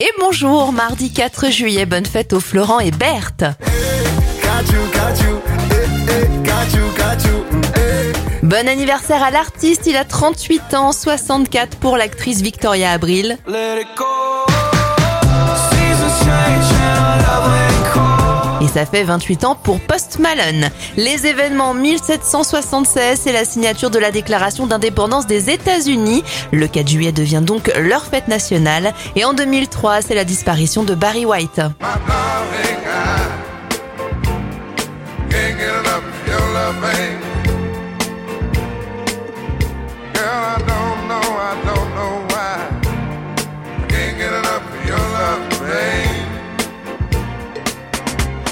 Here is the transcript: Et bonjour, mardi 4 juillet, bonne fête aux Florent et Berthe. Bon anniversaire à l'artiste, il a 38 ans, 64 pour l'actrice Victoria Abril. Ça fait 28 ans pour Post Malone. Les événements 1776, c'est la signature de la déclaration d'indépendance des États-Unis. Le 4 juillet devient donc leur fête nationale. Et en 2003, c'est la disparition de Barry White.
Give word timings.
Et 0.00 0.12
bonjour, 0.20 0.72
mardi 0.72 1.12
4 1.12 1.50
juillet, 1.50 1.84
bonne 1.84 2.06
fête 2.06 2.32
aux 2.32 2.38
Florent 2.38 2.78
et 2.78 2.92
Berthe. 2.92 3.42
Bon 8.44 8.68
anniversaire 8.68 9.24
à 9.24 9.32
l'artiste, 9.32 9.86
il 9.86 9.96
a 9.96 10.04
38 10.04 10.74
ans, 10.74 10.92
64 10.92 11.78
pour 11.78 11.96
l'actrice 11.96 12.42
Victoria 12.42 12.92
Abril. 12.92 13.38
Ça 18.78 18.86
fait 18.86 19.02
28 19.02 19.44
ans 19.44 19.56
pour 19.60 19.80
Post 19.80 20.20
Malone. 20.20 20.70
Les 20.96 21.26
événements 21.26 21.74
1776, 21.74 23.18
c'est 23.20 23.32
la 23.32 23.44
signature 23.44 23.90
de 23.90 23.98
la 23.98 24.12
déclaration 24.12 24.68
d'indépendance 24.68 25.26
des 25.26 25.50
États-Unis. 25.50 26.22
Le 26.52 26.68
4 26.68 26.86
juillet 26.86 27.10
devient 27.10 27.42
donc 27.42 27.72
leur 27.76 28.04
fête 28.04 28.28
nationale. 28.28 28.94
Et 29.16 29.24
en 29.24 29.32
2003, 29.32 30.02
c'est 30.02 30.14
la 30.14 30.22
disparition 30.22 30.84
de 30.84 30.94
Barry 30.94 31.26
White. 31.26 31.60